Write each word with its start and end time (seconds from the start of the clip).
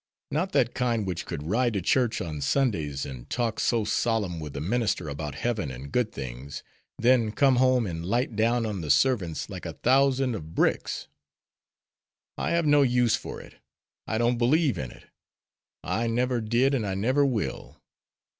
Not 0.31 0.51
that 0.53 0.73
kind 0.73 1.05
which 1.05 1.27
could 1.27 1.43
ride 1.45 1.73
to 1.73 1.81
church 1.83 2.21
on 2.21 2.41
Sundays, 2.41 3.05
and 3.05 3.29
talk 3.29 3.59
so 3.59 3.85
solemn 3.85 4.39
with 4.39 4.53
the 4.53 4.59
minister 4.59 5.07
about 5.07 5.35
heaven 5.35 5.69
and 5.69 5.91
good 5.91 6.11
things, 6.11 6.63
then 6.97 7.31
come 7.31 7.57
home 7.57 7.85
and 7.85 8.03
light 8.03 8.35
down 8.35 8.65
on 8.65 8.81
the 8.81 8.89
servants 8.89 9.47
like 9.47 9.63
a 9.63 9.73
thousand 9.73 10.33
of 10.33 10.55
bricks. 10.55 11.07
I 12.35 12.49
have 12.49 12.65
no 12.65 12.81
use 12.81 13.15
for 13.15 13.39
it. 13.41 13.57
I 14.07 14.17
don't 14.17 14.39
believe 14.39 14.79
in 14.79 14.89
it. 14.89 15.05
I 15.83 16.07
never 16.07 16.41
did 16.41 16.73
and 16.73 16.83
I 16.83 16.95
never 16.95 17.23
will. 17.23 17.79